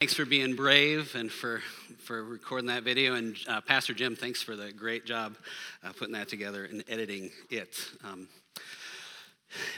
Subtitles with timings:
[0.00, 1.60] Thanks for being brave and for,
[1.98, 3.16] for recording that video.
[3.16, 5.36] And uh, Pastor Jim, thanks for the great job
[5.84, 7.76] uh, putting that together and editing it.
[8.02, 8.26] Um,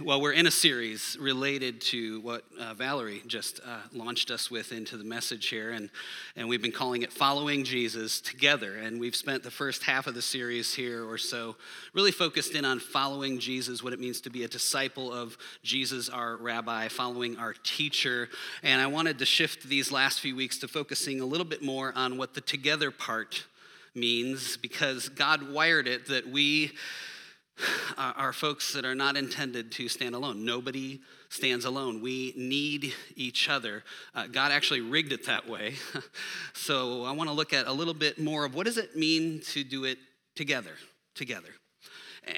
[0.03, 4.73] well, we're in a series related to what uh, Valerie just uh, launched us with
[4.73, 5.89] into the message here, and,
[6.37, 8.77] and we've been calling it Following Jesus Together.
[8.77, 11.57] And we've spent the first half of the series here or so
[11.95, 16.09] really focused in on following Jesus, what it means to be a disciple of Jesus,
[16.09, 18.29] our rabbi, following our teacher.
[18.63, 21.93] And I wanted to shift these last few weeks to focusing a little bit more
[21.97, 23.45] on what the together part
[23.95, 26.73] means, because God wired it that we
[27.99, 30.45] are folks that are not intended to stand alone.
[30.45, 32.03] Nobody stands alone.
[32.03, 33.85] We need each other.
[34.15, 35.75] Uh, God actually rigged it that way.
[36.53, 39.41] so I want to look at a little bit more of what does it mean
[39.53, 39.99] to do it
[40.35, 40.73] together,
[41.15, 41.49] together.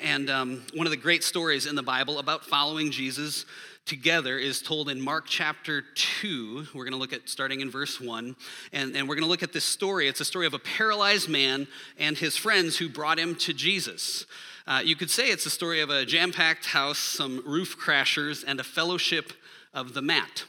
[0.03, 3.45] And um, one of the great stories in the Bible about following Jesus
[3.85, 5.85] together is told in Mark chapter
[6.23, 6.69] 2.
[6.75, 8.35] We're going to look at starting in verse 1.
[8.73, 10.09] And, and we're going to look at this story.
[10.09, 11.67] It's a story of a paralyzed man
[11.99, 14.25] and his friends who brought him to Jesus.
[14.67, 18.43] Uh, you could say it's a story of a jam packed house, some roof crashers,
[18.47, 19.35] and a fellowship
[19.75, 20.45] of the mat.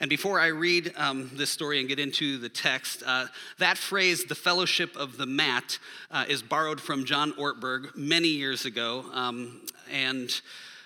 [0.00, 3.26] And before I read um, this story and get into the text, uh,
[3.58, 5.78] that phrase, the fellowship of the mat,
[6.10, 9.04] uh, is borrowed from John Ortberg many years ago.
[9.12, 9.60] Um,
[9.92, 10.40] and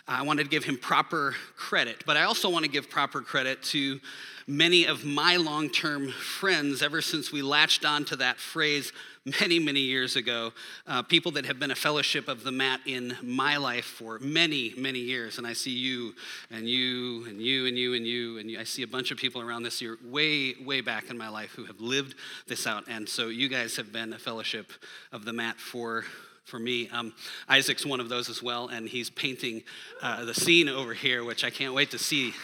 [0.07, 3.63] I wanted to give him proper credit, but I also want to give proper credit
[3.65, 3.99] to
[4.47, 8.93] many of my long term friends ever since we latched on to that phrase
[9.41, 10.53] many, many years ago.
[10.87, 14.75] Uh, people that have been a fellowship of the mat in my life for many,
[14.77, 15.39] many years.
[15.39, 16.15] And I see you
[16.51, 18.39] and you and you and you and you.
[18.39, 18.59] And you.
[18.59, 21.53] I see a bunch of people around this year, way, way back in my life,
[21.53, 22.15] who have lived
[22.47, 22.85] this out.
[22.89, 24.73] And so you guys have been a fellowship
[25.13, 26.05] of the mat for
[26.45, 26.91] for me.
[26.91, 27.15] Um,
[27.49, 29.63] Isaac's one of those as well, and he's painting
[30.03, 32.35] uh, the scene over here, which I can't wait to see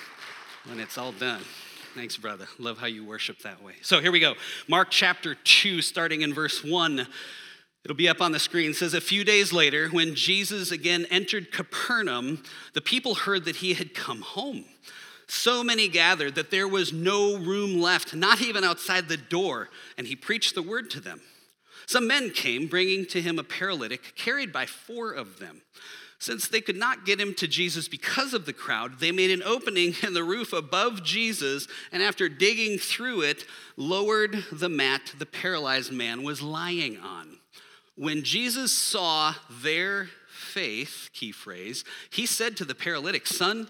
[0.64, 1.42] when it's all done.
[1.94, 2.46] Thanks, brother.
[2.58, 3.74] Love how you worship that way.
[3.82, 4.34] So here we go.
[4.68, 7.04] Mark chapter 2, starting in verse 1.
[7.84, 8.70] It'll be up on the screen.
[8.70, 12.44] It says, A few days later, when Jesus again entered Capernaum,
[12.74, 14.66] the people heard that he had come home.
[15.26, 20.06] So many gathered that there was no room left, not even outside the door, and
[20.06, 21.20] he preached the word to them.
[21.86, 25.62] Some men came, bringing to him a paralytic, carried by four of them.
[26.20, 29.42] Since they could not get him to Jesus because of the crowd, they made an
[29.42, 33.46] opening in the roof above Jesus, and after digging through it,
[33.78, 37.38] lowered the mat the paralyzed man was lying on.
[37.96, 43.68] When Jesus saw their faith, key phrase, he said to the paralytic, Son,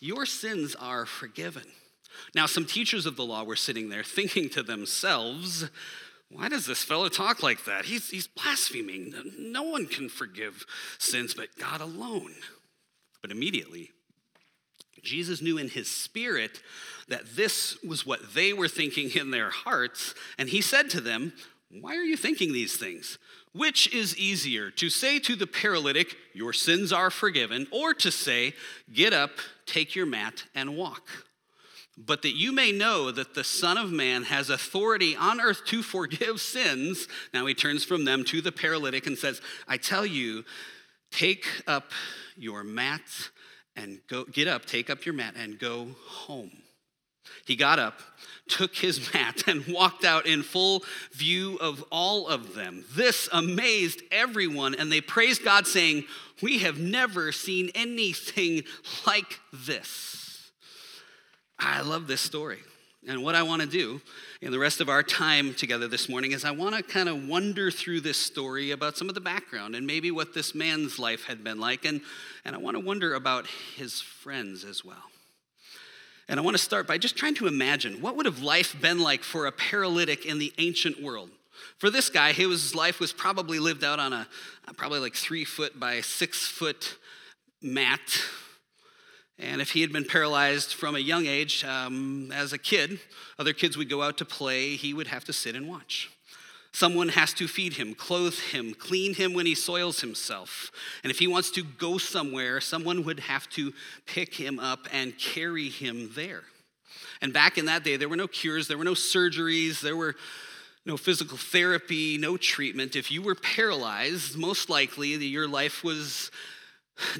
[0.00, 1.64] your sins are forgiven.
[2.34, 5.70] Now, some teachers of the law were sitting there thinking to themselves,
[6.32, 7.84] why does this fellow talk like that?
[7.84, 9.14] He's, he's blaspheming.
[9.38, 10.64] No one can forgive
[10.98, 12.34] sins but God alone.
[13.20, 13.90] But immediately,
[15.02, 16.62] Jesus knew in his spirit
[17.08, 21.32] that this was what they were thinking in their hearts, and he said to them,
[21.70, 23.18] Why are you thinking these things?
[23.52, 28.54] Which is easier, to say to the paralytic, Your sins are forgiven, or to say,
[28.92, 29.32] Get up,
[29.66, 31.08] take your mat, and walk?
[31.96, 35.82] But that you may know that the Son of Man has authority on earth to
[35.82, 37.06] forgive sins.
[37.34, 40.44] Now he turns from them to the paralytic and says, I tell you,
[41.10, 41.90] take up
[42.36, 43.02] your mat
[43.76, 46.50] and go, get up, take up your mat and go home.
[47.46, 48.00] He got up,
[48.48, 52.84] took his mat, and walked out in full view of all of them.
[52.94, 56.04] This amazed everyone, and they praised God, saying,
[56.42, 58.62] We have never seen anything
[59.06, 60.21] like this.
[61.58, 62.58] I love this story.
[63.06, 64.00] And what I want to do
[64.40, 67.26] in the rest of our time together this morning is I want to kind of
[67.26, 71.24] wander through this story about some of the background and maybe what this man's life
[71.24, 71.84] had been like.
[71.84, 72.00] And,
[72.44, 75.10] and I want to wonder about his friends as well.
[76.28, 79.00] And I want to start by just trying to imagine what would have life been
[79.00, 81.30] like for a paralytic in the ancient world?
[81.78, 84.28] For this guy, his life was probably lived out on a
[84.76, 86.96] probably like three foot by six foot
[87.60, 88.00] mat
[89.42, 93.00] and if he had been paralyzed from a young age, um, as a kid,
[93.38, 96.10] other kids would go out to play, he would have to sit and watch.
[96.72, 100.70] Someone has to feed him, clothe him, clean him when he soils himself.
[101.02, 103.74] And if he wants to go somewhere, someone would have to
[104.06, 106.44] pick him up and carry him there.
[107.20, 110.16] And back in that day, there were no cures, there were no surgeries, there were
[110.86, 112.96] no physical therapy, no treatment.
[112.96, 116.30] If you were paralyzed, most likely your life was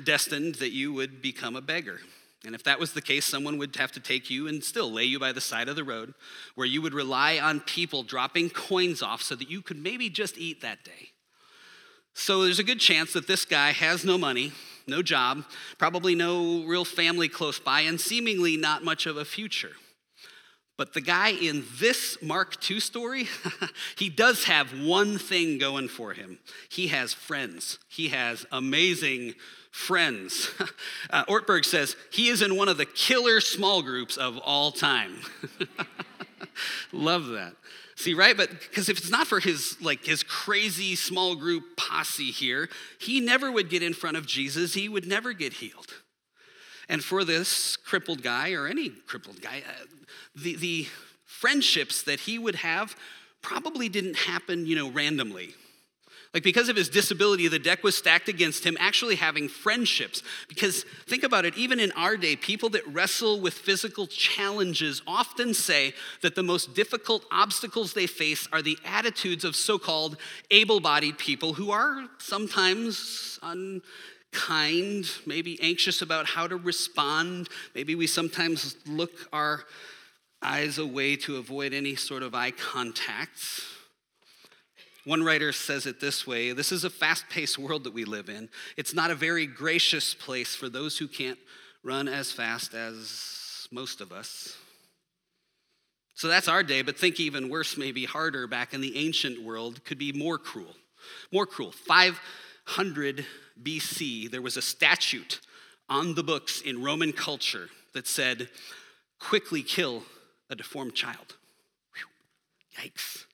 [0.04, 2.00] destined that you would become a beggar.
[2.44, 5.04] And if that was the case, someone would have to take you and still lay
[5.04, 6.14] you by the side of the road,
[6.54, 10.36] where you would rely on people dropping coins off so that you could maybe just
[10.38, 11.10] eat that day.
[12.14, 14.52] So there's a good chance that this guy has no money,
[14.86, 15.44] no job,
[15.78, 19.72] probably no real family close by, and seemingly not much of a future.
[20.76, 23.28] But the guy in this Mark II story,
[23.96, 26.38] he does have one thing going for him.
[26.69, 27.78] He has friends.
[27.88, 29.34] He has amazing
[29.72, 30.50] friends.
[31.10, 35.16] Uh, Ortberg says he is in one of the killer small groups of all time.
[36.92, 37.54] Love that.
[37.96, 38.34] See, right?
[38.34, 43.20] But because if it's not for his like his crazy small group posse here, he
[43.20, 44.72] never would get in front of Jesus.
[44.72, 45.92] He would never get healed.
[46.88, 49.84] And for this crippled guy or any crippled guy, uh,
[50.34, 50.86] the, the
[51.26, 52.96] friendships that he would have
[53.42, 55.54] probably didn't happen, you know, randomly.
[56.34, 60.23] Like, because of his disability, the deck was stacked against him actually having friendships.
[60.49, 65.52] Because think about it, even in our day, people that wrestle with physical challenges often
[65.52, 65.93] say
[66.23, 70.17] that the most difficult obstacles they face are the attitudes of so called
[70.50, 77.50] able bodied people who are sometimes unkind, maybe anxious about how to respond.
[77.75, 79.64] Maybe we sometimes look our
[80.40, 83.38] eyes away to avoid any sort of eye contact.
[85.04, 88.28] One writer says it this way this is a fast paced world that we live
[88.28, 88.49] in.
[88.76, 91.38] It's not a very gracious place for those who can't
[91.82, 94.56] run as fast as most of us.
[96.14, 99.84] So that's our day, but think even worse, maybe harder back in the ancient world,
[99.84, 100.76] could be more cruel.
[101.32, 101.72] More cruel.
[101.72, 103.26] 500
[103.60, 105.40] BC, there was a statute
[105.88, 108.50] on the books in Roman culture that said,
[109.19, 110.05] quickly kill
[110.48, 111.37] a deformed child.
[111.94, 112.84] Whew.
[112.84, 113.25] Yikes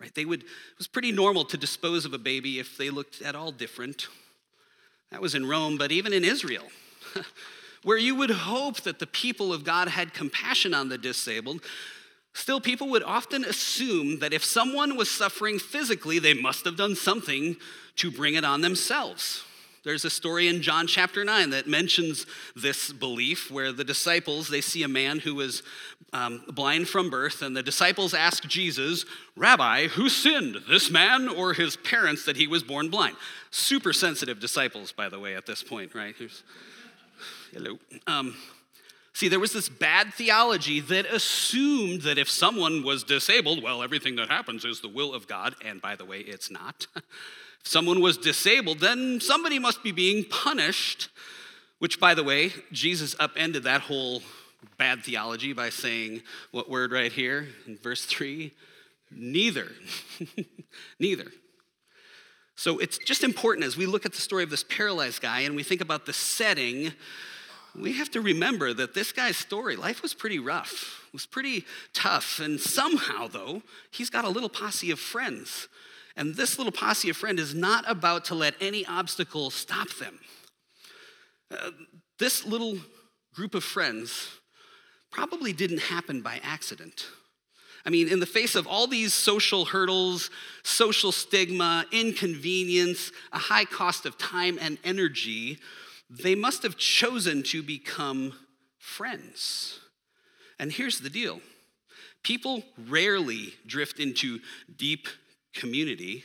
[0.00, 0.14] right?
[0.14, 3.34] They would, it was pretty normal to dispose of a baby if they looked at
[3.34, 4.08] all different.
[5.10, 6.64] That was in Rome, but even in Israel,
[7.82, 11.62] where you would hope that the people of God had compassion on the disabled,
[12.34, 16.94] still people would often assume that if someone was suffering physically, they must have done
[16.94, 17.56] something
[17.96, 19.44] to bring it on themselves.
[19.84, 24.60] There's a story in John chapter 9 that mentions this belief where the disciples, they
[24.60, 25.62] see a man who was
[26.12, 29.04] um, blind from birth, and the disciples ask Jesus,
[29.36, 33.16] Rabbi, who sinned, this man or his parents, that he was born blind?
[33.50, 36.14] Super sensitive disciples, by the way, at this point, right?
[36.18, 36.42] Here's,
[37.52, 37.78] hello.
[38.06, 38.36] Um,
[39.12, 44.16] see, there was this bad theology that assumed that if someone was disabled, well, everything
[44.16, 46.86] that happens is the will of God, and by the way, it's not.
[47.60, 51.08] If someone was disabled, then somebody must be being punished,
[51.80, 54.22] which, by the way, Jesus upended that whole
[54.76, 58.52] bad theology by saying what word right here in verse 3?
[59.10, 59.68] Neither.
[61.00, 61.26] Neither.
[62.56, 65.54] So it's just important as we look at the story of this paralyzed guy and
[65.54, 66.92] we think about the setting,
[67.74, 72.40] we have to remember that this guy's story, life was pretty rough, was pretty tough.
[72.40, 75.68] And somehow, though, he's got a little posse of friends
[76.18, 80.18] and this little posse of friend is not about to let any obstacle stop them.
[81.48, 81.70] Uh,
[82.18, 82.76] this little
[83.32, 84.28] group of friends
[85.10, 87.06] probably didn't happen by accident.
[87.84, 90.30] I mean, in the face of all these social hurdles,
[90.62, 95.58] social stigma, inconvenience, a high cost of time and energy,
[96.10, 98.34] they must have chosen to become
[98.78, 99.80] friends.
[100.58, 101.40] And here's the deal
[102.22, 104.40] people rarely drift into
[104.76, 105.08] deep
[105.54, 106.24] community,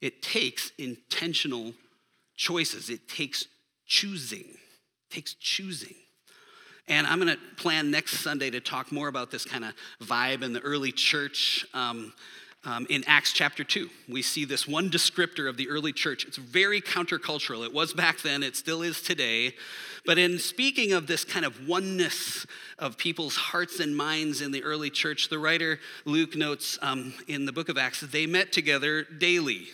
[0.00, 1.74] it takes intentional
[2.36, 2.90] choices.
[2.90, 3.46] It takes
[3.86, 4.40] choosing.
[4.40, 5.94] It takes choosing.
[6.88, 10.42] And I'm going to plan next Sunday to talk more about this kind of vibe
[10.42, 11.66] in the early church.
[11.74, 12.12] Um,
[12.64, 16.24] um, in Acts chapter 2, we see this one descriptor of the early church.
[16.24, 17.64] It's very countercultural.
[17.64, 19.54] It was back then, it still is today.
[20.04, 22.44] But in speaking of this kind of oneness
[22.78, 27.46] of people's hearts and minds in the early church, the writer Luke notes um, in
[27.46, 29.68] the book of Acts that they met together daily.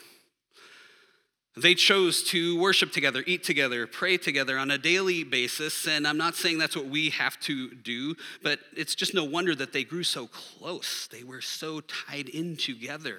[1.54, 5.86] They chose to worship together, eat together, pray together on a daily basis.
[5.86, 9.54] And I'm not saying that's what we have to do, but it's just no wonder
[9.54, 11.06] that they grew so close.
[11.08, 13.18] They were so tied in together.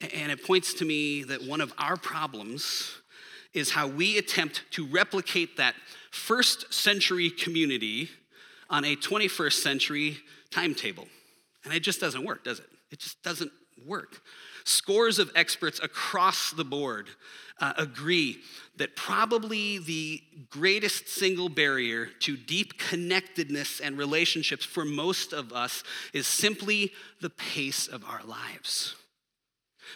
[0.00, 3.02] And it points to me that one of our problems
[3.52, 5.74] is how we attempt to replicate that
[6.10, 8.08] first century community
[8.70, 10.18] on a 21st century
[10.50, 11.06] timetable.
[11.64, 12.66] And it just doesn't work, does it?
[12.90, 13.52] It just doesn't
[13.86, 14.22] work.
[14.66, 17.08] Scores of experts across the board
[17.60, 18.38] uh, agree
[18.78, 20.20] that probably the
[20.50, 27.30] greatest single barrier to deep connectedness and relationships for most of us is simply the
[27.30, 28.96] pace of our lives.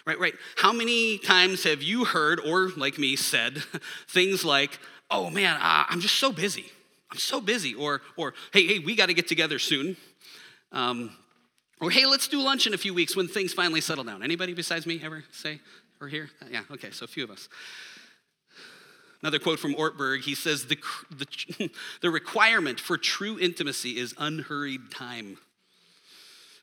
[0.07, 0.35] Right, right.
[0.57, 3.65] How many times have you heard, or like me, said
[4.09, 4.79] things like,
[5.11, 6.67] oh man, uh, I'm just so busy.
[7.11, 7.75] I'm so busy.
[7.75, 9.97] Or, or hey, hey, we got to get together soon.
[10.71, 11.17] Um,
[11.81, 14.23] or, hey, let's do lunch in a few weeks when things finally settle down.
[14.23, 15.61] Anybody besides me ever say
[16.01, 16.31] or hear?
[16.51, 17.49] Yeah, okay, so a few of us.
[19.23, 20.79] Another quote from Ortberg he says, the,
[21.11, 21.71] the,
[22.03, 25.39] the requirement for true intimacy is unhurried time.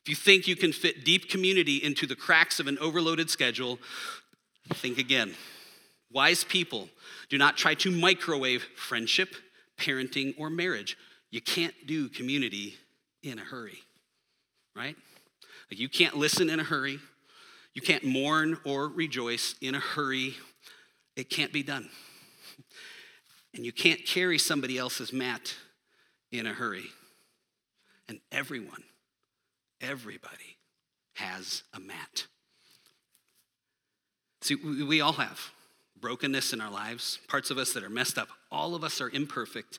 [0.02, 3.78] If you think you can fit deep community into the cracks of an overloaded schedule,
[4.74, 5.34] think again.
[6.10, 6.88] Wise people
[7.28, 9.34] do not try to microwave friendship,
[9.78, 10.96] parenting, or marriage.
[11.30, 12.74] You can't do community
[13.22, 13.82] in a hurry,
[14.74, 14.96] right?
[15.70, 16.98] Like you can't listen in a hurry.
[17.74, 20.34] You can't mourn or rejoice in a hurry.
[21.16, 21.88] It can't be done.
[23.54, 25.54] And you can't carry somebody else's mat
[26.32, 26.86] in a hurry.
[28.08, 28.82] And everyone,
[29.80, 30.56] everybody
[31.14, 32.26] has a mat.
[34.40, 35.50] See, we all have
[36.00, 38.28] brokenness in our lives, parts of us that are messed up.
[38.50, 39.78] All of us are imperfect,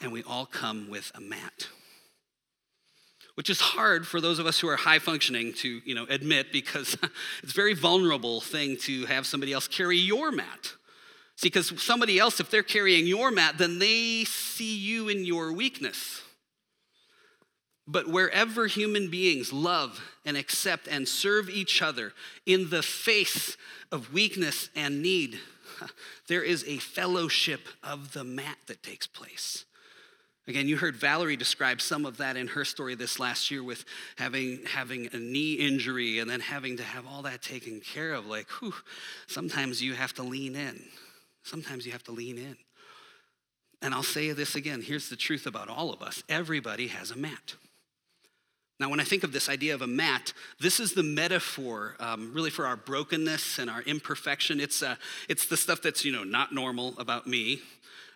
[0.00, 1.68] and we all come with a mat.
[3.34, 6.52] Which is hard for those of us who are high functioning to, you know, admit
[6.52, 6.96] because
[7.42, 10.72] it's a very vulnerable thing to have somebody else carry your mat.
[11.36, 15.52] See, because somebody else, if they're carrying your mat, then they see you in your
[15.52, 16.22] weakness.
[17.86, 22.12] But wherever human beings love and accept and serve each other
[22.46, 23.56] in the face
[23.90, 25.40] of weakness and need,
[26.28, 29.64] there is a fellowship of the mat that takes place.
[30.48, 33.84] Again, you heard Valerie describe some of that in her story this last year with
[34.16, 38.26] having, having a knee injury and then having to have all that taken care of.
[38.26, 38.74] Like, whew,
[39.28, 40.82] sometimes you have to lean in.
[41.44, 42.56] Sometimes you have to lean in.
[43.82, 47.16] And I'll say this again here's the truth about all of us everybody has a
[47.16, 47.54] mat.
[48.82, 52.32] Now, when I think of this idea of a mat, this is the metaphor um,
[52.34, 54.58] really for our brokenness and our imperfection.
[54.58, 54.96] It's, uh,
[55.28, 57.60] it's the stuff that's, you know, not normal about me.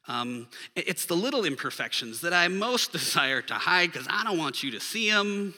[0.08, 4.64] Um, it's the little imperfections that I most desire to hide because I don't want
[4.64, 5.54] you to see them.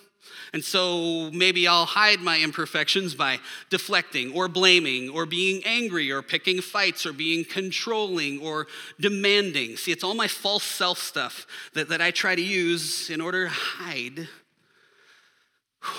[0.53, 3.39] And so maybe I'll hide my imperfections by
[3.71, 8.67] deflecting or blaming or being angry or picking fights or being controlling or
[9.01, 9.79] demanding.
[9.79, 13.47] See, it's all my false self stuff that, that I try to use in order
[13.47, 14.29] to hide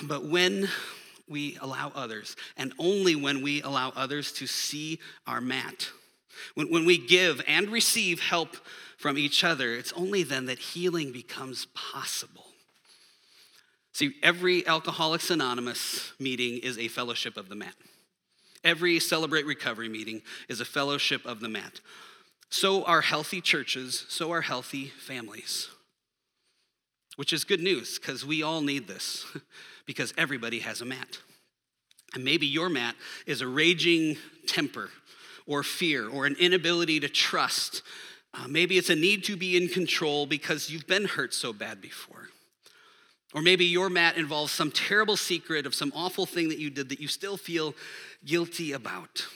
[0.03, 0.69] but when
[1.27, 5.89] we allow others, and only when we allow others to see our mat,
[6.55, 8.57] when, when we give and receive help
[8.97, 12.45] from each other, it's only then that healing becomes possible.
[13.93, 17.75] See, every Alcoholics Anonymous meeting is a fellowship of the mat.
[18.63, 21.79] Every Celebrate Recovery meeting is a fellowship of the mat.
[22.49, 25.69] So are healthy churches, so are healthy families
[27.19, 29.25] which is good news because we all need this
[29.85, 31.17] because everybody has a mat.
[32.13, 32.95] And maybe your mat
[33.25, 34.15] is a raging
[34.47, 34.89] temper
[35.45, 37.81] or fear or an inability to trust.
[38.33, 41.81] Uh, maybe it's a need to be in control because you've been hurt so bad
[41.81, 42.29] before.
[43.33, 46.87] Or maybe your mat involves some terrible secret of some awful thing that you did
[46.87, 47.75] that you still feel
[48.23, 49.27] guilty about.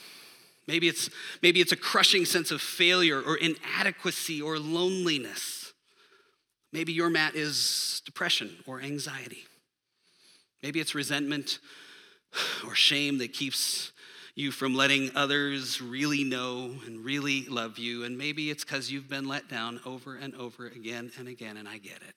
[0.66, 1.10] Maybe it's,
[1.42, 5.63] maybe it's a crushing sense of failure or inadequacy or loneliness.
[6.74, 9.44] Maybe your mat is depression or anxiety.
[10.60, 11.60] Maybe it's resentment
[12.66, 13.92] or shame that keeps
[14.34, 18.02] you from letting others really know and really love you.
[18.02, 21.68] And maybe it's because you've been let down over and over again and again, and
[21.68, 22.16] I get it.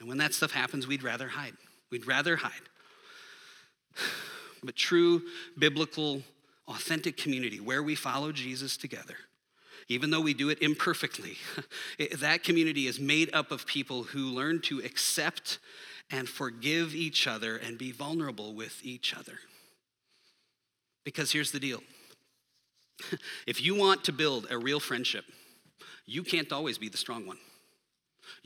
[0.00, 1.54] And when that stuff happens, we'd rather hide.
[1.92, 2.50] We'd rather hide.
[4.64, 5.22] But true
[5.56, 6.22] biblical,
[6.66, 9.14] authentic community where we follow Jesus together
[9.88, 11.36] even though we do it imperfectly.
[12.18, 15.58] that community is made up of people who learn to accept
[16.10, 19.38] and forgive each other and be vulnerable with each other.
[21.04, 21.82] Because here's the deal
[23.46, 25.24] if you want to build a real friendship,
[26.06, 27.38] you can't always be the strong one.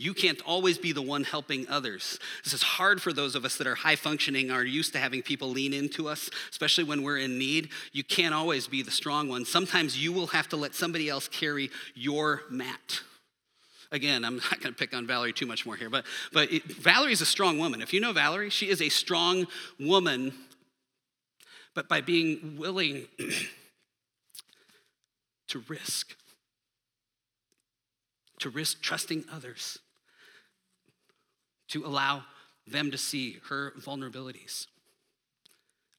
[0.00, 2.18] You can't always be the one helping others.
[2.42, 5.20] This is hard for those of us that are high functioning, are used to having
[5.20, 7.68] people lean into us, especially when we're in need.
[7.92, 9.44] You can't always be the strong one.
[9.44, 13.02] Sometimes you will have to let somebody else carry your mat.
[13.92, 16.64] Again, I'm not going to pick on Valerie too much more here, but, but it,
[16.64, 17.82] Valerie's a strong woman.
[17.82, 20.32] If you know Valerie, she is a strong woman,
[21.74, 23.04] but by being willing
[25.48, 26.16] to risk
[28.38, 29.78] to risk trusting others,
[31.70, 32.24] to allow
[32.66, 34.66] them to see her vulnerabilities,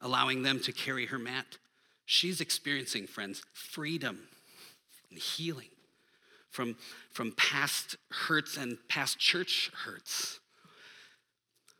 [0.01, 1.57] allowing them to carry her mat.
[2.05, 4.19] She's experiencing, friends, freedom
[5.09, 5.69] and healing
[6.49, 6.75] from,
[7.11, 10.39] from past hurts and past church hurts.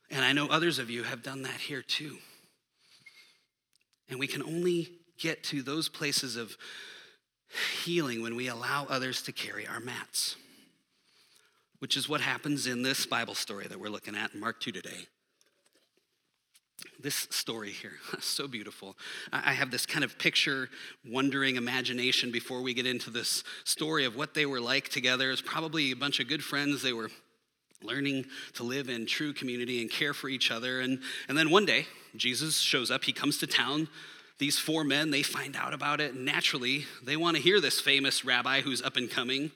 [0.10, 2.18] And I know others of you have done that here too.
[4.10, 6.58] And we can only get to those places of
[7.84, 10.36] healing when we allow others to carry our mats
[11.82, 14.72] which is what happens in this Bible story that we're looking at in Mark 2
[14.72, 15.08] today.
[17.00, 18.96] This story here, so beautiful.
[19.34, 20.70] I have this kind of picture,
[21.10, 25.32] wondering imagination before we get into this story of what they were like together.
[25.32, 26.84] It's probably a bunch of good friends.
[26.84, 27.10] They were
[27.82, 30.82] learning to live in true community and care for each other.
[30.82, 33.88] And, and then one day, Jesus shows up, he comes to town.
[34.38, 36.16] These four men, they find out about it.
[36.16, 39.50] Naturally, they want to hear this famous rabbi who's up and coming.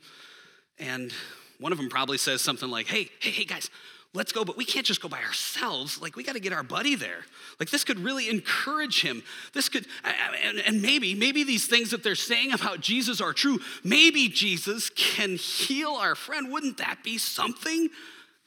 [0.79, 1.13] And
[1.60, 3.70] one of them probably says something like, Hey, hey, hey, guys,
[4.16, 6.02] let's go, but we can't just go by ourselves.
[6.02, 7.26] Like, we got to get our buddy there.
[7.60, 9.24] Like, this could really encourage him.
[9.54, 13.60] This could, and, and maybe, maybe these things that they're saying about Jesus are true.
[13.84, 16.52] Maybe Jesus can heal our friend.
[16.52, 17.90] Wouldn't that be something?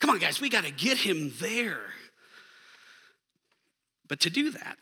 [0.00, 1.80] Come on, guys, we got to get him there.
[4.08, 4.78] But to do that,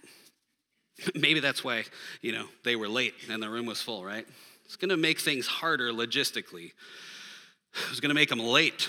[1.14, 1.84] maybe that's why,
[2.22, 4.26] you know, they were late and the room was full, right?
[4.64, 6.72] It's going to make things harder logistically.
[7.90, 8.88] It's going to make them late.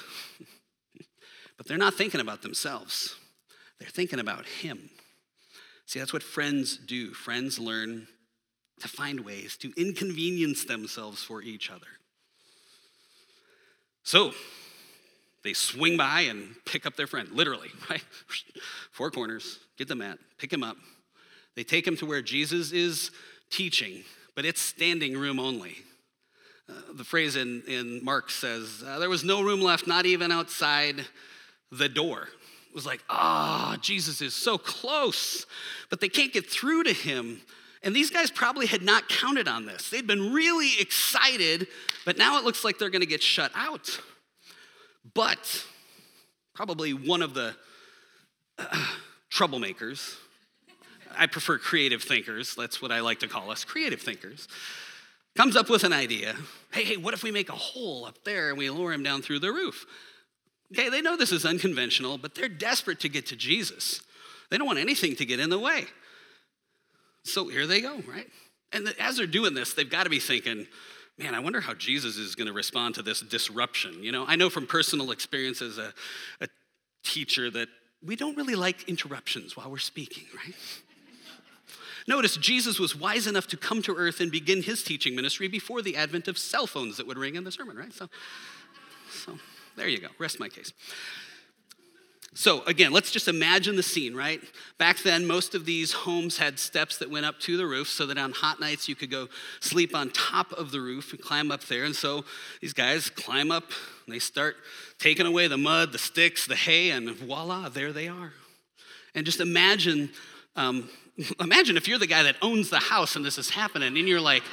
[1.58, 3.16] But they're not thinking about themselves,
[3.80, 4.90] they're thinking about Him.
[5.86, 7.14] See, that's what friends do.
[7.14, 8.08] Friends learn
[8.82, 11.88] to find ways to inconvenience themselves for each other.
[14.04, 14.34] So,
[15.44, 18.04] they swing by and pick up their friend, literally, right?
[18.92, 20.78] Four corners, get the mat, pick him up.
[21.56, 23.12] They take him to where Jesus is
[23.50, 24.04] teaching,
[24.36, 25.78] but it's standing room only.
[26.94, 31.06] The phrase in, in Mark says, uh, There was no room left, not even outside
[31.72, 32.30] the door.
[32.70, 35.46] It was like, ah, oh, Jesus is so close,
[35.90, 37.42] but they can't get through to him.
[37.84, 39.90] And these guys probably had not counted on this.
[39.90, 41.68] They'd been really excited,
[42.06, 44.00] but now it looks like they're going to get shut out.
[45.14, 45.66] But
[46.54, 47.56] probably one of the
[48.58, 48.86] uh,
[49.32, 50.16] troublemakers,
[51.16, 54.48] I prefer creative thinkers, that's what I like to call us creative thinkers,
[55.38, 56.36] comes up with an idea.
[56.72, 59.22] Hey, hey, what if we make a hole up there and we lower him down
[59.22, 59.86] through the roof?
[60.74, 64.02] Okay, they know this is unconventional, but they're desperate to get to Jesus.
[64.50, 65.86] They don't want anything to get in the way.
[67.24, 68.28] So here they go, right?
[68.74, 70.66] And as they're doing this, they've got to be thinking,
[71.20, 74.04] man, I wonder how Jesus is going to respond to this disruption.
[74.04, 75.94] You know, I know from personal experience as a,
[76.42, 76.48] a
[77.04, 77.70] teacher that
[78.04, 80.56] we don't really like interruptions while we're speaking, right?
[82.08, 85.82] Notice Jesus was wise enough to come to earth and begin his teaching ministry before
[85.82, 87.94] the advent of cell phones that would ring in the sermon, right?
[87.94, 88.08] So,
[89.12, 89.38] so
[89.76, 90.08] there you go.
[90.18, 90.72] Rest my case.
[92.34, 94.40] So, again, let's just imagine the scene, right?
[94.78, 98.06] Back then, most of these homes had steps that went up to the roof so
[98.06, 99.28] that on hot nights you could go
[99.60, 101.84] sleep on top of the roof and climb up there.
[101.84, 102.26] And so
[102.62, 103.64] these guys climb up
[104.06, 104.56] and they start
[105.00, 108.34] taking away the mud, the sticks, the hay, and voila, there they are.
[109.16, 110.12] And just imagine,
[110.56, 110.90] um,
[111.40, 114.22] imagine if you're the guy that owns the house and this is happening and you're
[114.22, 114.44] like,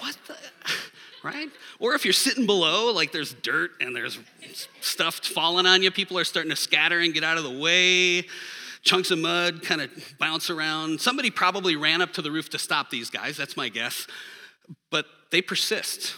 [0.00, 0.36] what the?
[1.22, 1.48] right?
[1.78, 4.18] Or if you're sitting below, like there's dirt and there's
[4.80, 8.26] stuff falling on you, people are starting to scatter and get out of the way.
[8.82, 11.00] Chunks of mud kind of bounce around.
[11.00, 14.06] Somebody probably ran up to the roof to stop these guys, that's my guess.
[14.90, 16.14] But they persist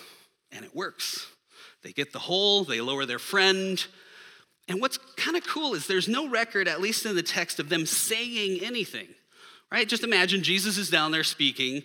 [0.51, 1.27] and it works.
[1.83, 3.85] They get the hole, they lower their friend.
[4.67, 7.69] And what's kind of cool is there's no record, at least in the text, of
[7.69, 9.07] them saying anything,
[9.71, 9.89] right?
[9.89, 11.83] Just imagine Jesus is down there speaking,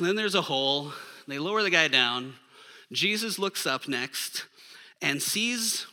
[0.00, 0.92] then there's a hole,
[1.26, 2.34] they lower the guy down.
[2.92, 4.46] Jesus looks up next
[5.00, 5.86] and sees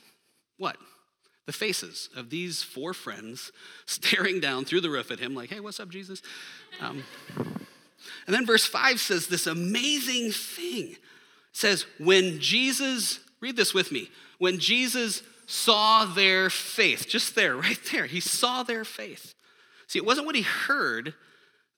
[0.57, 0.77] what?
[1.45, 3.51] The faces of these four friends
[3.85, 6.21] staring down through the roof at him, like, hey, what's up, Jesus?
[6.81, 7.03] Um,
[8.27, 10.91] and then verse 5 says this amazing thing.
[10.91, 10.97] It
[11.53, 17.79] says, when Jesus, read this with me, when Jesus saw their faith, just there, right
[17.91, 19.33] there, he saw their faith.
[19.89, 21.15] See, it wasn't what he heard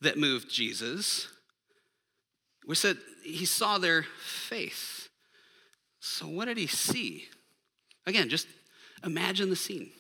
[0.02, 1.30] that moved Jesus.
[2.67, 5.08] We said he saw their faith.
[6.02, 7.30] So, what did he see?
[8.06, 8.47] Again, just
[9.06, 9.91] imagine the scene.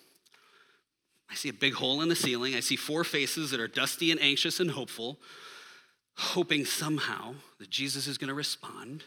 [1.29, 2.53] I see a big hole in the ceiling.
[2.53, 5.17] I see four faces that are dusty and anxious and hopeful,
[6.17, 9.05] hoping somehow that Jesus is going to respond.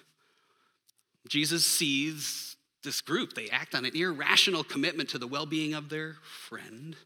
[1.28, 3.34] Jesus sees this group.
[3.34, 6.96] They act on an irrational commitment to the well being of their friend.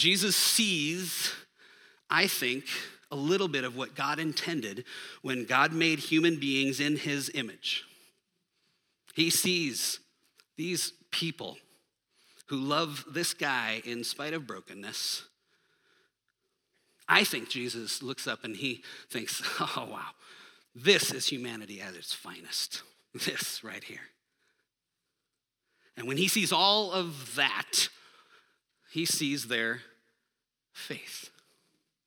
[0.00, 1.30] Jesus sees,
[2.08, 2.64] I think,
[3.10, 4.86] a little bit of what God intended
[5.20, 7.84] when God made human beings in his image.
[9.12, 10.00] He sees
[10.56, 11.58] these people
[12.46, 15.24] who love this guy in spite of brokenness.
[17.06, 20.12] I think Jesus looks up and he thinks, oh, wow,
[20.74, 22.84] this is humanity at its finest.
[23.12, 24.08] This right here.
[25.94, 27.90] And when he sees all of that,
[28.90, 29.80] he sees their
[30.72, 31.30] faith.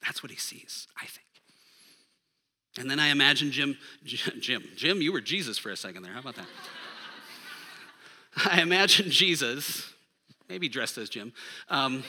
[0.02, 1.28] That's what he sees, I think.
[2.80, 6.14] And then I imagine Jim, Jim, Jim, you were Jesus for a second there.
[6.14, 6.48] How about that?
[8.46, 9.94] I imagine Jesus,
[10.50, 11.34] maybe dressed as Jim,
[11.70, 12.04] um,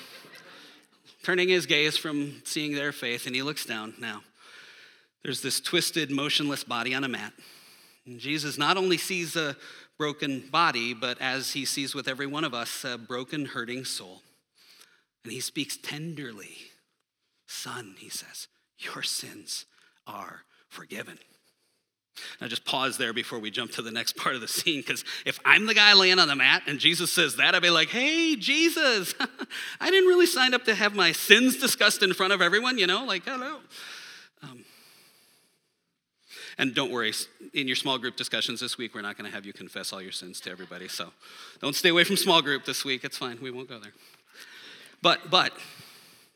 [1.22, 4.22] turning his gaze from seeing their faith, and he looks down now.
[5.22, 7.32] There's this twisted, motionless body on a mat.
[8.06, 9.56] And Jesus not only sees a
[9.98, 14.22] broken body, but as he sees with every one of us, a broken, hurting soul.
[15.24, 16.58] And he speaks tenderly
[17.46, 19.66] Son, he says, your sins
[20.06, 21.18] are forgiven.
[22.40, 25.04] Now, just pause there before we jump to the next part of the scene, because
[25.26, 27.88] if I'm the guy laying on the mat and Jesus says that, I'd be like,
[27.88, 29.14] hey, Jesus,
[29.80, 32.86] I didn't really sign up to have my sins discussed in front of everyone, you
[32.86, 33.58] know, like, hello.
[34.42, 34.64] Um,
[36.56, 37.12] and don't worry,
[37.52, 40.00] in your small group discussions this week, we're not going to have you confess all
[40.00, 40.86] your sins to everybody.
[40.86, 41.12] So
[41.60, 43.02] don't stay away from small group this week.
[43.02, 43.38] It's fine.
[43.42, 43.92] We won't go there.
[45.04, 45.52] But, but,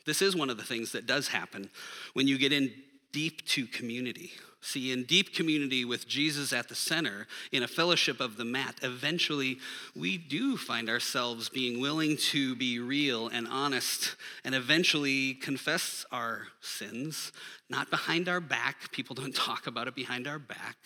[0.05, 1.71] this is one of the things that does happen
[2.13, 2.71] when you get in
[3.13, 4.33] deep to community.
[4.61, 8.75] See, in deep community with Jesus at the center, in a fellowship of the mat,
[8.83, 9.57] eventually
[9.97, 16.49] we do find ourselves being willing to be real and honest and eventually confess our
[16.61, 17.33] sins,
[17.71, 18.93] not behind our back.
[18.93, 20.77] People don't talk about it behind our back,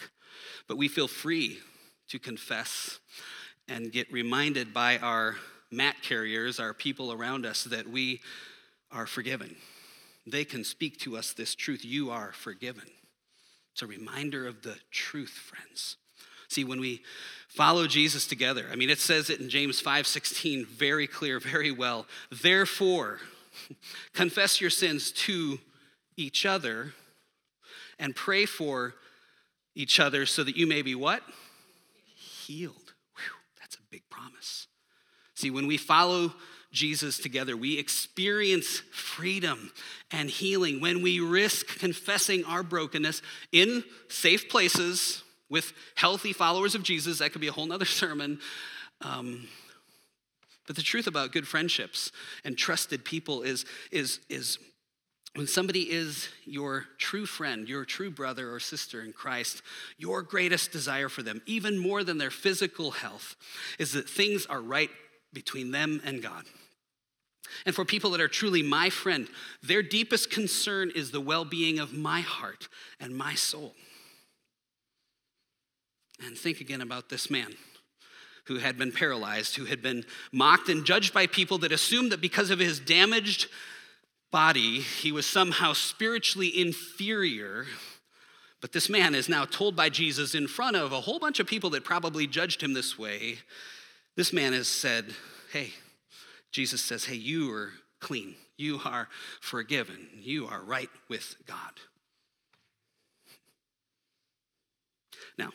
[0.68, 1.59] but we feel free
[2.11, 3.01] to confess
[3.66, 5.35] and get reminded by our
[5.72, 8.20] mat carriers, our people around us, that we
[8.90, 9.56] are forgiven.
[10.26, 12.88] They can speak to us this truth you are forgiven.
[13.72, 15.96] It's a reminder of the truth, friends.
[16.48, 17.02] See, when we
[17.48, 21.72] follow Jesus together, I mean, it says it in James 5 16 very clear, very
[21.72, 22.06] well.
[22.30, 23.20] Therefore,
[24.12, 25.58] confess your sins to
[26.16, 26.92] each other
[27.98, 28.94] and pray for
[29.74, 31.22] each other so that you may be what?
[32.14, 32.92] Healed.
[33.16, 34.66] Whew, that's a big promise.
[35.42, 36.33] See, when we follow
[36.70, 39.72] Jesus together, we experience freedom
[40.12, 46.85] and healing when we risk confessing our brokenness in safe places with healthy followers of
[46.85, 47.18] Jesus.
[47.18, 48.38] That could be a whole nother sermon.
[49.00, 49.48] Um,
[50.68, 52.12] but the truth about good friendships
[52.44, 54.59] and trusted people is, is, is
[55.35, 59.61] when somebody is your true friend, your true brother or sister in Christ,
[59.98, 63.35] your greatest desire for them, even more than their physical health,
[63.81, 64.88] is that things are right
[65.33, 66.45] between them and God.
[67.66, 69.29] And for people that are truly my friend,
[69.62, 72.68] their deepest concern is the well being of my heart
[73.01, 73.75] and my soul.
[76.25, 77.55] And think again about this man
[78.47, 82.21] who had been paralyzed, who had been mocked and judged by people that assumed that
[82.21, 83.49] because of his damaged
[84.31, 87.66] body, he was somehow spiritually inferior.
[88.61, 91.47] But this man is now told by Jesus in front of a whole bunch of
[91.47, 93.38] people that probably judged him this way.
[94.16, 95.07] This man has said,
[95.53, 95.72] Hey,
[96.51, 97.70] Jesus says, Hey, you are
[98.01, 98.35] clean.
[98.57, 99.09] You are
[99.40, 100.09] forgiven.
[100.20, 101.57] You are right with God.
[105.38, 105.51] Now,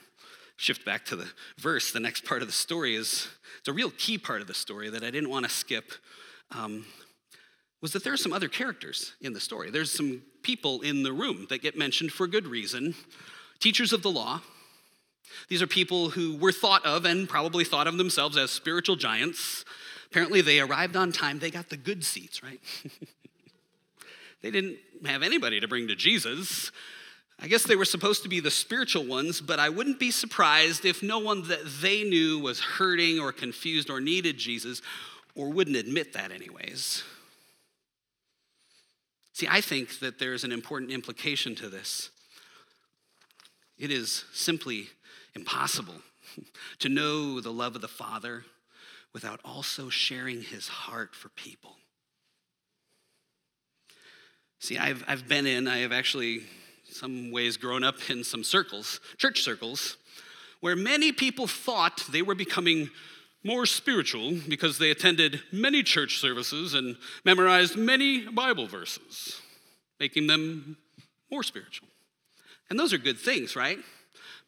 [0.55, 1.91] shift back to the verse.
[1.91, 3.27] The next part of the story is
[3.59, 5.91] it's a real key part of the story that I didn't want to skip.
[6.51, 6.85] Um,
[7.81, 9.69] was that there are some other characters in the story.
[9.69, 12.95] There's some people in the room that get mentioned for good reason.
[13.59, 14.41] Teachers of the law.
[15.49, 19.65] These are people who were thought of and probably thought of themselves as spiritual giants.
[20.09, 21.39] Apparently, they arrived on time.
[21.39, 22.59] They got the good seats, right?
[24.41, 26.71] they didn't have anybody to bring to Jesus.
[27.39, 30.85] I guess they were supposed to be the spiritual ones, but I wouldn't be surprised
[30.85, 34.81] if no one that they knew was hurting or confused or needed Jesus
[35.35, 37.03] or wouldn't admit that, anyways.
[39.33, 42.09] See, I think that there's an important implication to this.
[43.77, 44.87] It is simply
[45.37, 46.01] impossible
[46.79, 48.43] to know the love of the Father
[49.13, 51.77] without also sharing his heart for people.
[54.59, 56.41] See, I've, I've been in, I have actually,
[56.89, 59.97] some ways, grown up in some circles, church circles,
[60.59, 62.89] where many people thought they were becoming
[63.43, 69.39] more spiritual because they attended many church services and memorized many Bible verses,
[69.99, 70.77] making them
[71.31, 71.87] more spiritual.
[72.69, 73.77] And those are good things, right?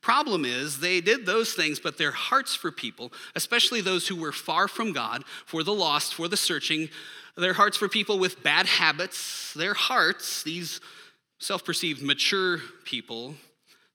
[0.01, 4.31] Problem is, they did those things, but their hearts for people, especially those who were
[4.31, 6.89] far from God, for the lost, for the searching,
[7.35, 10.79] their hearts for people with bad habits, their hearts, these
[11.39, 13.35] self perceived mature people,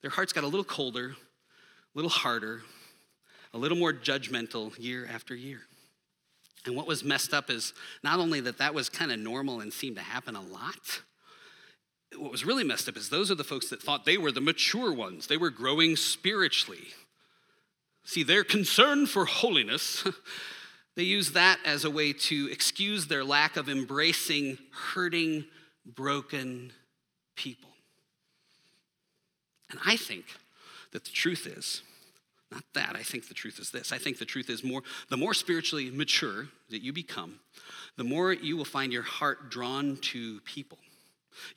[0.03, 2.63] their hearts got a little colder, a little harder,
[3.55, 5.63] a little more judgmental year after year.
[6.67, 9.73] And what was messed up is not only that that was kind of normal and
[9.73, 11.03] seemed to happen a lot,
[12.19, 14.41] what was really messed up is those are the folks that thought they were the
[14.41, 15.27] mature ones.
[15.27, 16.89] They were growing spiritually.
[18.05, 20.07] See, their concern for holiness,
[20.97, 25.45] they use that as a way to excuse their lack of embracing hurting,
[25.87, 26.73] broken
[27.37, 27.71] people.
[29.71, 30.27] And I think
[30.93, 31.83] that the truth is,
[32.53, 33.91] not that, I think the truth is this.
[33.91, 37.41] I think the truth is more the more spiritually mature that you become,
[37.97, 40.79] the more you will find your heart drawn to people.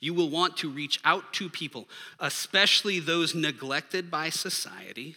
[0.00, 1.88] You will want to reach out to people,
[2.20, 5.16] especially those neglected by society,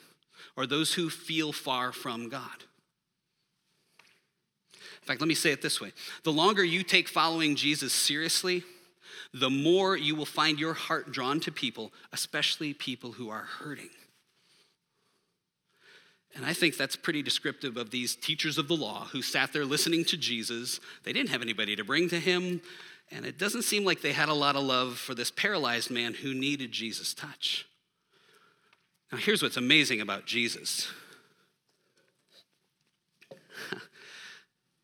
[0.56, 2.66] or those who feel far from God.
[4.74, 5.94] In fact, let me say it this way
[6.24, 8.64] the longer you take following Jesus seriously,
[9.34, 13.90] the more you will find your heart drawn to people, especially people who are hurting.
[16.36, 19.66] And I think that's pretty descriptive of these teachers of the law who sat there
[19.66, 20.80] listening to Jesus.
[21.04, 22.62] They didn't have anybody to bring to him,
[23.12, 26.14] and it doesn't seem like they had a lot of love for this paralyzed man
[26.14, 27.68] who needed Jesus' touch.
[29.12, 30.88] Now, here's what's amazing about Jesus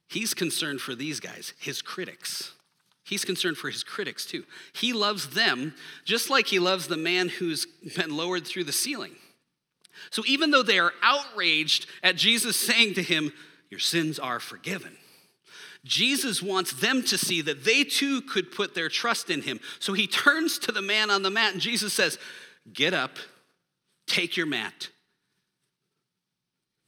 [0.07, 2.53] He's concerned for these guys, his critics.
[3.03, 4.43] He's concerned for his critics too.
[4.73, 9.15] He loves them just like he loves the man who's been lowered through the ceiling.
[10.09, 13.31] So even though they are outraged at Jesus saying to him,
[13.69, 14.97] Your sins are forgiven,
[15.85, 19.59] Jesus wants them to see that they too could put their trust in him.
[19.79, 22.17] So he turns to the man on the mat and Jesus says,
[22.73, 23.17] Get up,
[24.07, 24.89] take your mat,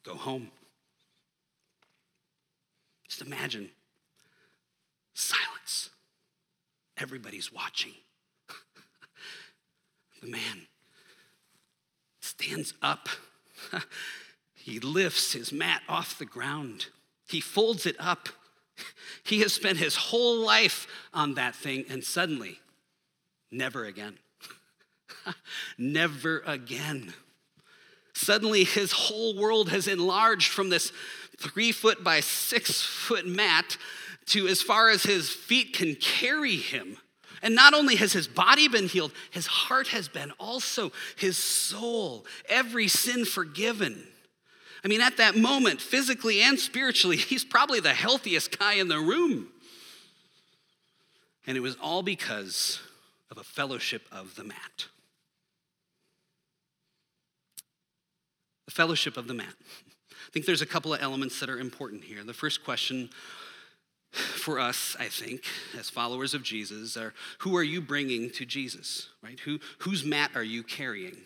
[0.03, 0.51] go home.
[3.07, 3.69] Just imagine
[5.13, 5.89] silence.
[6.97, 7.93] Everybody's watching.
[10.21, 10.67] the man
[12.21, 13.09] stands up.
[14.53, 16.87] he lifts his mat off the ground.
[17.27, 18.29] He folds it up.
[19.23, 22.59] He has spent his whole life on that thing, and suddenly,
[23.51, 24.17] never again.
[25.77, 27.13] never again.
[28.13, 30.91] Suddenly, his whole world has enlarged from this
[31.37, 33.77] three foot by six foot mat
[34.27, 36.97] to as far as his feet can carry him.
[37.41, 42.25] And not only has his body been healed, his heart has been also, his soul,
[42.49, 44.07] every sin forgiven.
[44.83, 48.99] I mean, at that moment, physically and spiritually, he's probably the healthiest guy in the
[48.99, 49.47] room.
[51.47, 52.79] And it was all because
[53.31, 54.87] of a fellowship of the mat.
[58.65, 59.53] The fellowship of the mat.
[60.11, 62.23] I think there's a couple of elements that are important here.
[62.23, 63.09] The first question
[64.11, 65.43] for us, I think,
[65.77, 69.39] as followers of Jesus, are who are you bringing to Jesus, right?
[69.41, 71.17] Who, whose mat are you carrying?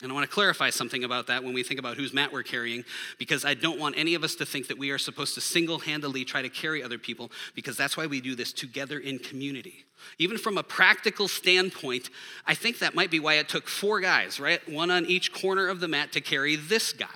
[0.00, 2.44] And I want to clarify something about that when we think about whose mat we're
[2.44, 2.84] carrying,
[3.18, 5.80] because I don't want any of us to think that we are supposed to single
[5.80, 9.84] handedly try to carry other people, because that's why we do this together in community.
[10.18, 12.10] Even from a practical standpoint,
[12.46, 14.66] I think that might be why it took four guys, right?
[14.68, 17.06] One on each corner of the mat to carry this guy.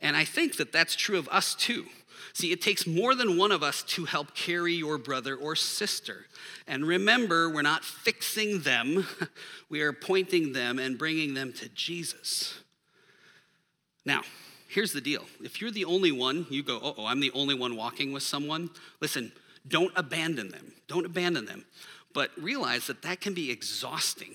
[0.00, 1.86] And I think that that's true of us too.
[2.34, 6.26] See, it takes more than one of us to help carry your brother or sister.
[6.66, 9.06] And remember, we're not fixing them,
[9.68, 12.58] we are pointing them and bringing them to Jesus.
[14.04, 14.22] Now,
[14.68, 17.76] here's the deal if you're the only one, you go, oh, I'm the only one
[17.76, 19.32] walking with someone, listen,
[19.68, 20.72] don't abandon them.
[20.88, 21.64] Don't abandon them.
[22.14, 24.34] But realize that that can be exhausting.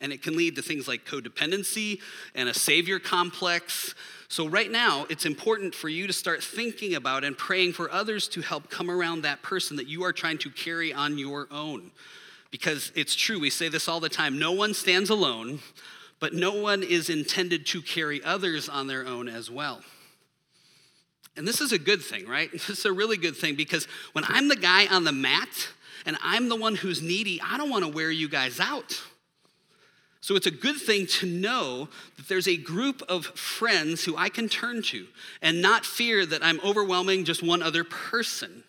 [0.00, 2.00] And it can lead to things like codependency
[2.34, 3.94] and a savior complex.
[4.28, 8.28] So, right now, it's important for you to start thinking about and praying for others
[8.28, 11.90] to help come around that person that you are trying to carry on your own.
[12.50, 15.58] Because it's true, we say this all the time no one stands alone,
[16.20, 19.82] but no one is intended to carry others on their own as well.
[21.36, 22.50] And this is a good thing, right?
[22.52, 25.68] This is a really good thing because when I'm the guy on the mat
[26.04, 29.00] and I'm the one who's needy, I don't want to wear you guys out.
[30.28, 31.88] So it's a good thing to know
[32.18, 35.06] that there's a group of friends who I can turn to
[35.40, 38.62] and not fear that I'm overwhelming just one other person.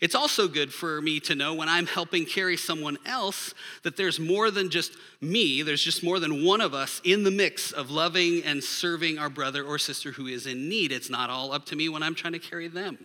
[0.00, 4.18] It's also good for me to know when I'm helping carry someone else that there's
[4.18, 7.90] more than just me, there's just more than one of us in the mix of
[7.90, 10.90] loving and serving our brother or sister who is in need.
[10.90, 12.96] It's not all up to me when I'm trying to carry them.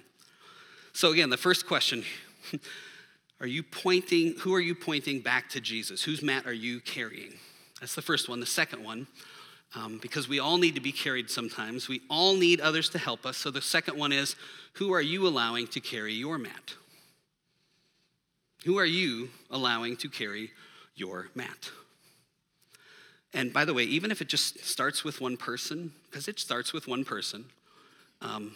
[0.93, 2.05] So, again, the first question
[3.41, 6.05] are you pointing, who are you pointing back to Jesus?
[6.05, 7.33] Whose mat are you carrying?
[7.79, 8.39] That's the first one.
[8.39, 9.07] The second one,
[9.75, 13.25] um, because we all need to be carried sometimes, we all need others to help
[13.25, 13.37] us.
[13.37, 14.35] So the second one is
[14.73, 16.75] who are you allowing to carry your mat?
[18.65, 20.51] Who are you allowing to carry
[20.95, 21.71] your mat?
[23.33, 26.73] And by the way, even if it just starts with one person, because it starts
[26.73, 27.45] with one person,
[28.21, 28.55] um,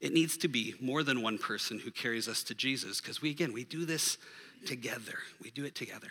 [0.00, 3.30] it needs to be more than one person who carries us to Jesus, because we,
[3.30, 4.18] again, we do this
[4.66, 5.18] together.
[5.42, 6.08] We do it together.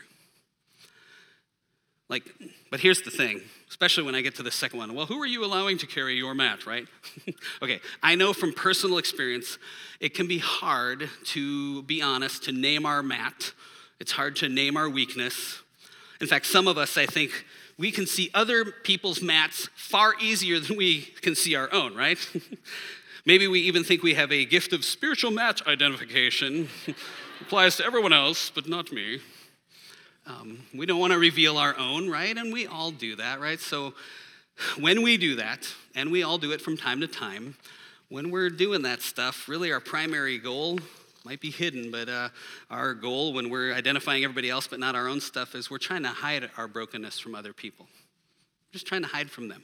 [2.13, 2.32] Like,
[2.69, 4.93] but here's the thing, especially when I get to the second one.
[4.93, 6.86] Well, who are you allowing to carry your mat, right?
[7.63, 9.58] okay, I know from personal experience,
[9.99, 13.54] it can be hard to be honest, to name our mat.
[13.99, 15.63] It's hard to name our weakness.
[16.21, 17.45] In fact, some of us, I think,
[17.80, 22.19] we can see other people's mats far easier than we can see our own, right?
[23.26, 26.69] Maybe we even think we have a gift of spiritual mat identification.
[27.41, 29.19] Applies to everyone else, but not me.
[30.26, 32.36] Um, we don't want to reveal our own, right?
[32.36, 33.60] And we all do that, right?
[33.60, 33.94] So
[34.80, 37.56] When we do that, and we all do it from time to time,
[38.10, 40.80] when we're doing that stuff, really our primary goal
[41.26, 42.30] might be hidden, but uh,
[42.70, 46.04] our goal when we're identifying everybody else but not our own stuff is we're trying
[46.04, 47.88] to hide our brokenness from other people.
[47.88, 49.64] We're just trying to hide from them.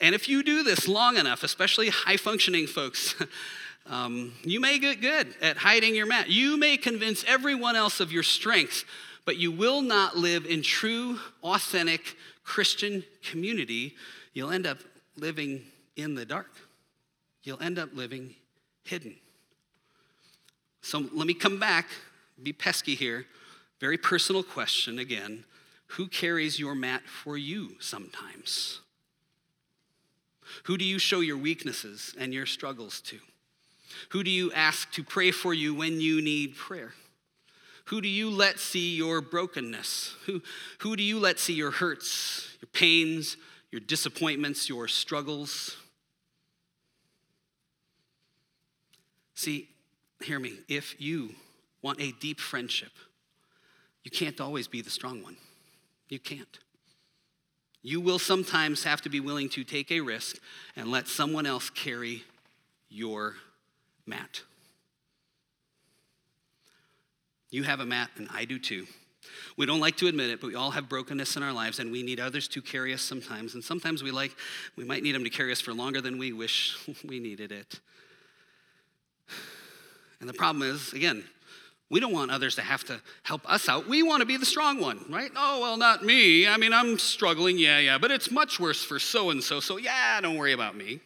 [0.00, 3.14] And if you do this long enough, especially high functioning folks,
[3.88, 6.28] um, you may get good at hiding your mat.
[6.28, 8.84] You may convince everyone else of your strength,
[9.24, 13.94] but you will not live in true, authentic Christian community.
[14.34, 14.78] You'll end up
[15.16, 15.62] living
[15.96, 16.50] in the dark.
[17.42, 18.34] You'll end up living
[18.84, 19.16] hidden.
[20.82, 21.86] So let me come back,
[22.42, 23.26] be pesky here.
[23.80, 25.44] Very personal question again.
[25.92, 28.80] Who carries your mat for you sometimes?
[30.64, 33.18] Who do you show your weaknesses and your struggles to?
[34.10, 36.94] Who do you ask to pray for you when you need prayer?
[37.86, 40.14] Who do you let see your brokenness?
[40.26, 40.42] Who,
[40.80, 43.36] who do you let see your hurts, your pains,
[43.70, 45.76] your disappointments, your struggles?
[49.34, 49.68] See,
[50.22, 51.34] hear me, if you
[51.80, 52.92] want a deep friendship,
[54.04, 55.36] you can't always be the strong one.
[56.08, 56.58] You can't.
[57.82, 60.36] You will sometimes have to be willing to take a risk
[60.76, 62.24] and let someone else carry
[62.90, 63.36] your
[64.08, 64.42] mat.
[67.50, 68.86] You have a mat, and I do too.
[69.56, 71.90] We don't like to admit it, but we all have brokenness in our lives, and
[71.90, 73.54] we need others to carry us sometimes.
[73.54, 74.34] And sometimes we like,
[74.76, 77.80] we might need them to carry us for longer than we wish we needed it.
[80.20, 81.24] And the problem is, again,
[81.90, 83.88] we don't want others to have to help us out.
[83.88, 85.30] We want to be the strong one, right?
[85.34, 86.46] Oh, well, not me.
[86.46, 87.58] I mean, I'm struggling.
[87.58, 87.98] Yeah, yeah.
[87.98, 89.60] But it's much worse for so and so.
[89.60, 91.00] So, yeah, don't worry about me.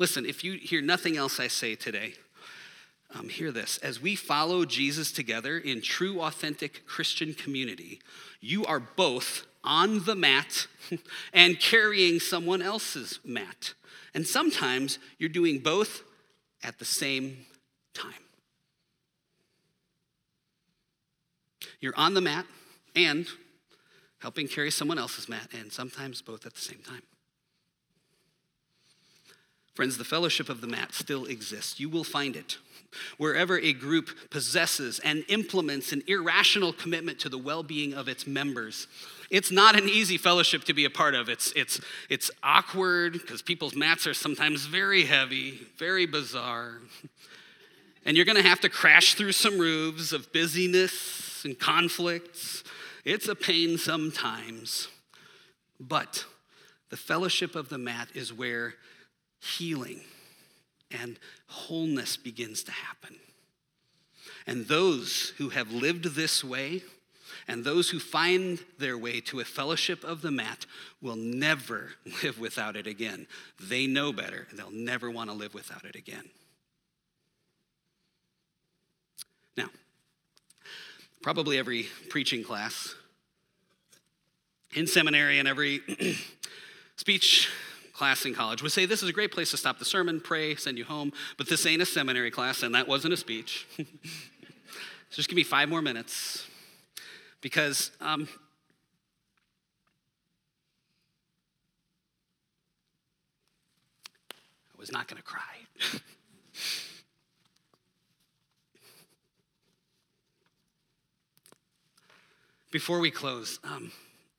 [0.00, 2.14] Listen, if you hear nothing else I say today,
[3.14, 3.76] um, hear this.
[3.78, 8.00] As we follow Jesus together in true, authentic Christian community,
[8.40, 10.68] you are both on the mat
[11.34, 13.74] and carrying someone else's mat.
[14.14, 16.02] And sometimes you're doing both
[16.62, 17.44] at the same
[17.92, 18.14] time.
[21.78, 22.46] You're on the mat
[22.96, 23.26] and
[24.20, 27.02] helping carry someone else's mat, and sometimes both at the same time.
[29.74, 31.78] Friends, the fellowship of the mat still exists.
[31.80, 32.58] You will find it
[33.18, 38.26] wherever a group possesses and implements an irrational commitment to the well being of its
[38.26, 38.88] members.
[39.30, 41.28] It's not an easy fellowship to be a part of.
[41.28, 46.78] It's, it's, it's awkward because people's mats are sometimes very heavy, very bizarre.
[48.04, 52.64] And you're going to have to crash through some roofs of busyness and conflicts.
[53.04, 54.88] It's a pain sometimes.
[55.78, 56.24] But
[56.88, 58.74] the fellowship of the mat is where
[59.40, 60.00] healing
[60.90, 63.16] and wholeness begins to happen.
[64.46, 66.82] And those who have lived this way
[67.48, 70.66] and those who find their way to a fellowship of the mat
[71.00, 73.26] will never live without it again.
[73.58, 76.24] They know better, and they'll never want to live without it again.
[79.56, 79.68] Now,
[81.22, 82.94] probably every preaching class
[84.74, 85.80] in seminary and every
[86.96, 87.48] speech
[88.00, 90.56] class in college would say this is a great place to stop the sermon, pray,
[90.56, 93.66] send you home, but this ain't a seminary class, and that wasn't a speech.
[93.76, 93.84] so
[95.10, 96.46] just give me five more minutes
[97.42, 98.26] because um,
[104.30, 105.42] I was not going to cry.
[112.72, 113.92] Before we close, um,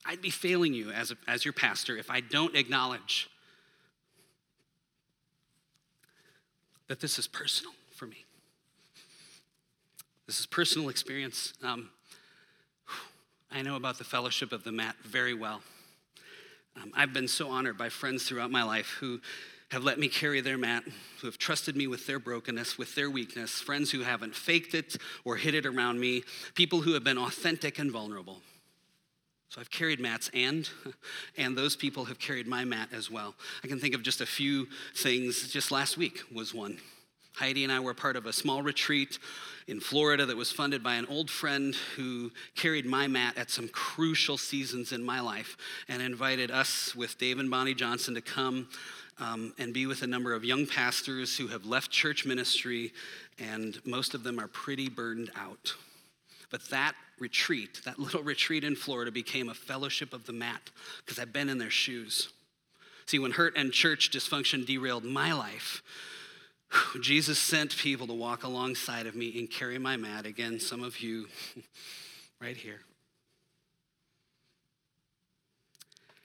[0.04, 3.28] I'd be failing you as, a, as your pastor if I don't acknowledge
[6.92, 8.26] that this is personal for me.
[10.26, 11.54] This is personal experience.
[11.64, 11.88] Um,
[13.50, 15.62] I know about the fellowship of the mat very well.
[16.76, 19.22] Um, I've been so honored by friends throughout my life who
[19.70, 20.84] have let me carry their mat,
[21.22, 24.98] who have trusted me with their brokenness, with their weakness, friends who haven't faked it
[25.24, 26.22] or hid it around me,
[26.54, 28.42] people who have been authentic and vulnerable.
[29.52, 30.66] So I've carried mats and
[31.36, 33.34] and those people have carried my mat as well.
[33.62, 34.66] I can think of just a few
[34.96, 35.52] things.
[35.52, 36.78] Just last week was one.
[37.34, 39.18] Heidi and I were part of a small retreat
[39.66, 43.68] in Florida that was funded by an old friend who carried my mat at some
[43.68, 48.68] crucial seasons in my life and invited us with Dave and Bonnie Johnson to come
[49.18, 52.90] um, and be with a number of young pastors who have left church ministry,
[53.38, 55.74] and most of them are pretty burdened out.
[56.50, 61.18] But that retreat, that little retreat in Florida, became a fellowship of the mat because
[61.18, 62.28] I've been in their shoes.
[63.06, 65.82] See, when hurt and church dysfunction derailed my life,
[67.00, 70.26] Jesus sent people to walk alongside of me and carry my mat.
[70.26, 71.28] Again, some of you
[72.40, 72.80] right here.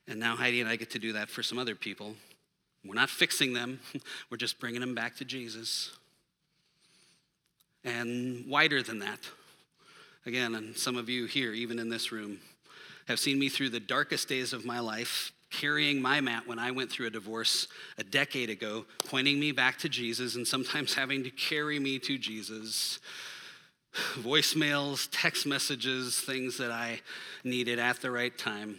[0.07, 2.15] And now Heidi and I get to do that for some other people.
[2.85, 3.79] We're not fixing them,
[4.29, 5.91] we're just bringing them back to Jesus.
[7.83, 9.19] And wider than that,
[10.27, 12.39] again, and some of you here, even in this room,
[13.07, 16.71] have seen me through the darkest days of my life, carrying my mat when I
[16.71, 21.23] went through a divorce a decade ago, pointing me back to Jesus, and sometimes having
[21.23, 22.99] to carry me to Jesus.
[24.15, 26.99] Voicemails, text messages, things that I
[27.43, 28.75] needed at the right time.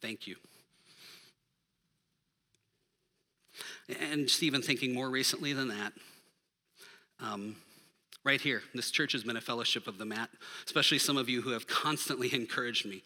[0.00, 0.36] Thank you.
[4.00, 5.92] And just even thinking more recently than that,
[7.20, 7.56] um,
[8.26, 10.28] right here, this church has been a fellowship of the mat,
[10.66, 13.04] especially some of you who have constantly encouraged me.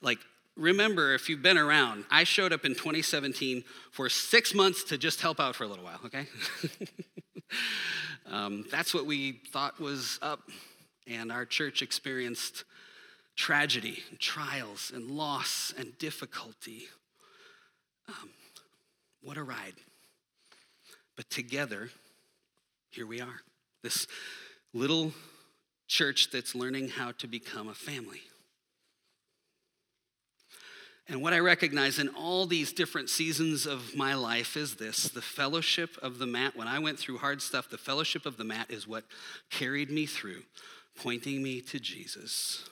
[0.00, 0.18] Like,
[0.56, 5.20] remember, if you've been around, I showed up in 2017 for six months to just
[5.20, 6.26] help out for a little while, okay?
[8.26, 10.40] um, that's what we thought was up.
[11.06, 12.64] And our church experienced
[13.36, 16.84] tragedy, and trials, and loss, and difficulty.
[18.08, 18.30] Um,
[19.22, 19.74] what a ride.
[21.16, 21.90] But together,
[22.90, 23.40] here we are.
[23.82, 24.06] This
[24.74, 25.12] little
[25.86, 28.22] church that's learning how to become a family.
[31.08, 35.20] And what I recognize in all these different seasons of my life is this the
[35.20, 36.56] fellowship of the mat.
[36.56, 39.04] When I went through hard stuff, the fellowship of the mat is what
[39.50, 40.42] carried me through,
[40.96, 42.68] pointing me to Jesus.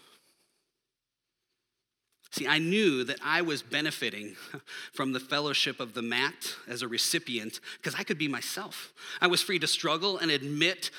[2.30, 4.36] See, I knew that I was benefiting
[4.92, 8.92] from the fellowship of the mat as a recipient because I could be myself.
[9.20, 10.92] I was free to struggle and admit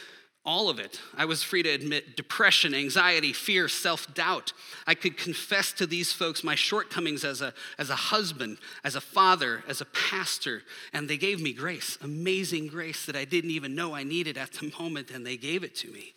[0.44, 1.00] all of it.
[1.16, 4.54] I was free to admit depression, anxiety, fear, self doubt.
[4.88, 9.02] I could confess to these folks my shortcomings as a, as a husband, as a
[9.02, 10.64] father, as a pastor,
[10.94, 14.54] and they gave me grace, amazing grace that I didn't even know I needed at
[14.54, 16.14] the moment, and they gave it to me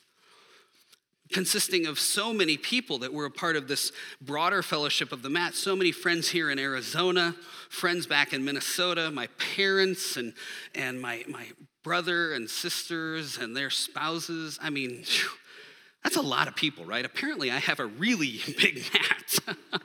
[1.33, 5.31] consisting of so many people that were a part of this broader fellowship of the
[5.31, 5.55] mat.
[5.55, 7.35] So many friends here in Arizona,
[7.71, 10.35] friends back in Minnesota, my parents and,
[10.75, 11.49] and my, my
[11.85, 14.59] brother and sisters and their spouses.
[14.61, 15.31] I mean, whew,
[16.03, 17.05] that's a lot of people, right?
[17.05, 19.39] Apparently, I have a really big mat.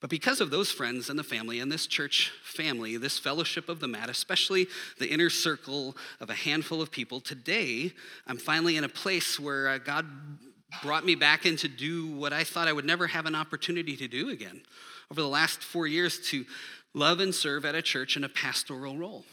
[0.00, 3.80] But because of those friends and the family and this church family, this fellowship of
[3.80, 4.66] the mat, especially
[4.98, 7.92] the inner circle of a handful of people, today
[8.26, 10.06] I'm finally in a place where uh, God
[10.82, 13.94] brought me back in to do what I thought I would never have an opportunity
[13.96, 14.62] to do again.
[15.10, 16.46] Over the last four years, to
[16.94, 19.24] love and serve at a church in a pastoral role.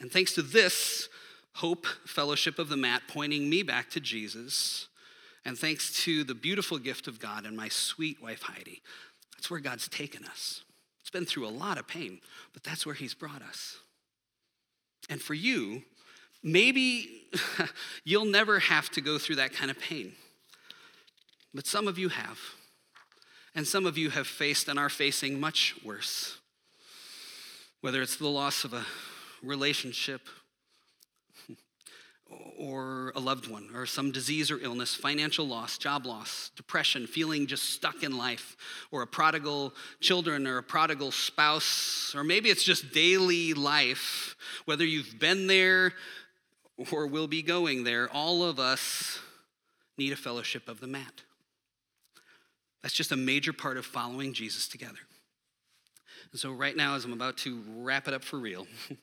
[0.00, 1.08] And thanks to this
[1.54, 4.88] hope fellowship of the mat pointing me back to Jesus,
[5.44, 8.82] and thanks to the beautiful gift of God and my sweet wife Heidi,
[9.32, 10.62] that's where God's taken us.
[11.00, 12.20] It's been through a lot of pain,
[12.52, 13.76] but that's where He's brought us.
[15.10, 15.82] And for you,
[16.42, 17.26] maybe
[18.04, 20.14] you'll never have to go through that kind of pain,
[21.52, 22.38] but some of you have.
[23.56, 26.38] And some of you have faced and are facing much worse.
[27.84, 28.86] Whether it's the loss of a
[29.42, 30.22] relationship,
[32.58, 37.46] or a loved one, or some disease or illness, financial loss, job loss, depression, feeling
[37.46, 38.56] just stuck in life,
[38.90, 44.86] or a prodigal children, or a prodigal spouse, or maybe it's just daily life, whether
[44.86, 45.92] you've been there
[46.90, 49.18] or will be going there, all of us
[49.98, 51.20] need a fellowship of the mat.
[52.80, 55.00] That's just a major part of following Jesus together.
[56.34, 58.66] And so, right now, as I'm about to wrap it up for real,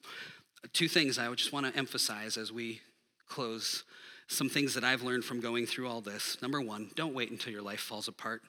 [0.74, 2.82] two things I just want to emphasize as we
[3.30, 3.86] close
[4.28, 6.42] some things that I've learned from going through all this.
[6.42, 8.42] Number one, don't wait until your life falls apart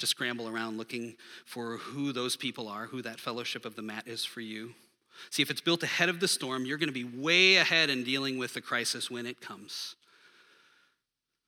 [0.00, 1.14] to scramble around looking
[1.44, 4.74] for who those people are, who that fellowship of the mat is for you.
[5.30, 8.02] See, if it's built ahead of the storm, you're going to be way ahead in
[8.02, 9.94] dealing with the crisis when it comes.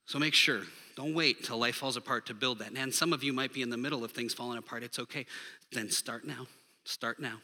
[0.05, 0.61] So make sure,
[0.95, 2.71] don't wait till life falls apart to build that.
[2.77, 4.85] And some of you might be in the middle of things falling apart.
[4.85, 5.27] It's okay.
[5.73, 6.47] Then start now.
[6.87, 7.39] Start now.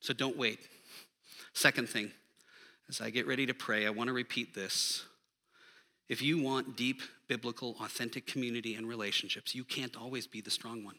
[0.00, 0.58] So don't wait.
[1.52, 2.10] Second thing,
[2.88, 5.04] as I get ready to pray, I want to repeat this.
[6.08, 10.82] If you want deep, biblical, authentic community and relationships, you can't always be the strong
[10.82, 10.96] one.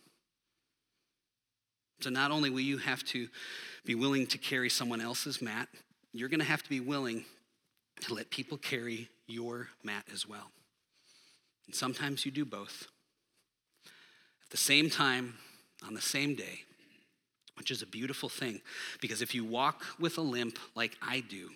[2.01, 3.27] So, not only will you have to
[3.83, 5.69] be willing to carry someone else's mat,
[6.11, 7.25] you're going to have to be willing
[8.01, 10.51] to let people carry your mat as well.
[11.65, 12.87] And sometimes you do both.
[13.85, 15.35] At the same time,
[15.85, 16.61] on the same day,
[17.55, 18.61] which is a beautiful thing,
[19.01, 21.49] because if you walk with a limp like I do,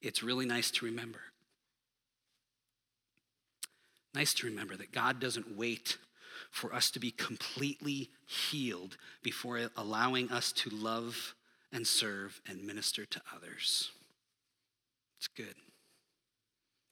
[0.00, 1.20] it's really nice to remember.
[4.14, 5.98] Nice to remember that God doesn't wait
[6.50, 11.34] for us to be completely healed before allowing us to love
[11.72, 13.90] and serve and minister to others.
[15.18, 15.54] It's good.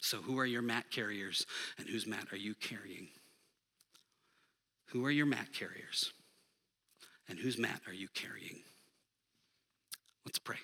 [0.00, 1.46] So, who are your mat carriers
[1.78, 3.08] and whose mat are you carrying?
[4.88, 6.12] Who are your mat carriers?
[7.28, 8.60] And whose mat are you carrying?
[10.24, 10.58] Let's pray.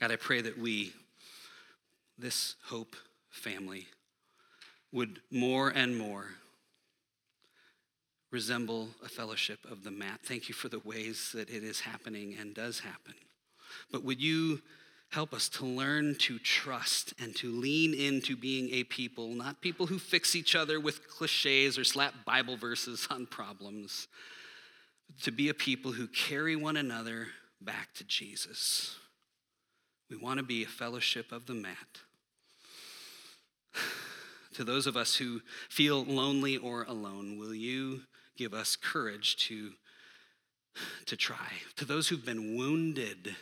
[0.00, 0.92] God, I pray that we,
[2.18, 2.96] this Hope
[3.30, 3.86] family,
[4.90, 6.26] would more and more
[8.30, 10.20] resemble a fellowship of the mat.
[10.24, 13.14] Thank you for the ways that it is happening and does happen.
[13.90, 14.62] But would you
[15.12, 19.86] help us to learn to trust and to lean into being a people, not people
[19.86, 24.08] who fix each other with cliches or slap Bible verses on problems,
[25.22, 27.28] to be a people who carry one another
[27.60, 28.96] back to Jesus.
[30.08, 31.76] We want to be a fellowship of the mat.
[34.56, 35.40] To those of us who
[35.70, 38.02] feel lonely or alone, will you
[38.36, 39.70] give us courage to,
[41.06, 41.52] to try?
[41.76, 43.34] To those who've been wounded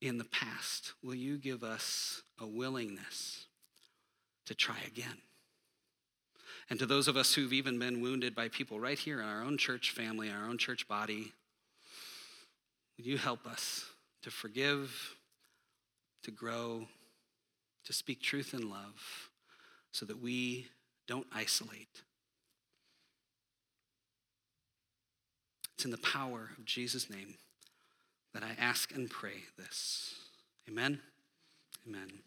[0.00, 3.46] in the past, will you give us a willingness
[4.46, 5.18] to try again?
[6.70, 9.42] And to those of us who've even been wounded by people right here in our
[9.42, 11.32] own church family, our own church body,
[12.96, 13.86] will you help us
[14.22, 15.16] to forgive,
[16.22, 16.86] to grow,
[17.84, 19.30] to speak truth in love,
[19.92, 20.68] so that we
[21.08, 22.02] don't isolate.
[25.74, 27.34] It's in the power of Jesus' name
[28.34, 30.14] that I ask and pray this.
[30.68, 31.00] Amen.
[31.86, 32.22] Amen.